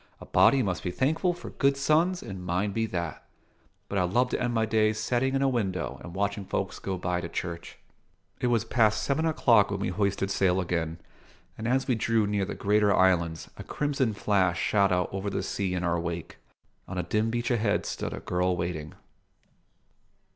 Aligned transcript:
"A 0.19 0.25
body 0.25 0.63
must 0.63 0.81
be 0.81 0.89
thankful 0.89 1.31
for 1.35 1.51
good 1.51 1.77
sons, 1.77 2.23
and 2.23 2.43
mine 2.43 2.71
be 2.71 2.87
that. 2.87 3.23
But 3.87 3.99
I'd 3.99 4.09
love 4.09 4.29
to 4.29 4.41
end 4.41 4.51
my 4.51 4.65
days 4.65 4.97
settin' 4.97 5.35
in 5.35 5.43
a 5.43 5.47
window 5.47 5.99
and 6.03 6.15
watchin' 6.15 6.43
folks 6.43 6.79
go 6.79 6.97
by 6.97 7.21
to 7.21 7.29
church." 7.29 7.77
It 8.39 8.47
was 8.47 8.65
past 8.65 9.03
seven 9.03 9.27
o'clock 9.27 9.69
when 9.69 9.79
we 9.79 9.89
hoisted 9.89 10.31
sail 10.31 10.59
again, 10.59 10.97
and 11.55 11.67
as 11.67 11.87
we 11.87 11.93
drew 11.93 12.25
near 12.25 12.45
the 12.45 12.55
greater 12.55 12.91
islands 12.91 13.51
a 13.57 13.63
crimson 13.63 14.13
flash 14.15 14.59
shot 14.59 14.91
out 14.91 15.09
over 15.13 15.29
the 15.29 15.43
sea 15.43 15.75
in 15.75 15.83
our 15.83 15.99
wake. 15.99 16.37
On 16.87 16.97
a 16.97 17.03
dim 17.03 17.29
beach 17.29 17.51
ahead 17.51 17.85
stood 17.85 18.11
a 18.11 18.19
girl 18.21 18.57
waiting. 18.57 18.95